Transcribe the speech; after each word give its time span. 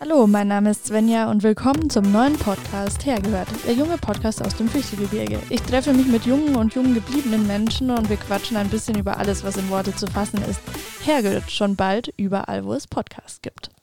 Hallo, 0.00 0.26
mein 0.26 0.48
Name 0.48 0.72
ist 0.72 0.86
Svenja 0.86 1.30
und 1.30 1.44
willkommen 1.44 1.88
zum 1.88 2.10
neuen 2.10 2.36
Podcast 2.36 3.06
Hergehört, 3.06 3.46
der 3.64 3.74
junge 3.74 3.96
Podcast 3.96 4.44
aus 4.44 4.56
dem 4.56 4.68
Fichtelgebirge. 4.68 5.38
Ich 5.50 5.62
treffe 5.62 5.92
mich 5.92 6.06
mit 6.08 6.26
jungen 6.26 6.56
und 6.56 6.74
jungen 6.74 6.94
gebliebenen 6.94 7.46
Menschen 7.46 7.90
und 7.90 8.10
wir 8.10 8.16
quatschen 8.16 8.56
ein 8.56 8.68
bisschen 8.68 8.98
über 8.98 9.18
alles, 9.18 9.44
was 9.44 9.56
in 9.56 9.70
Worte 9.70 9.94
zu 9.94 10.08
fassen 10.08 10.42
ist. 10.50 10.60
Hergehört 11.04 11.50
schon 11.50 11.76
bald 11.76 12.12
überall, 12.16 12.64
wo 12.64 12.74
es 12.74 12.88
Podcasts 12.88 13.40
gibt. 13.40 13.74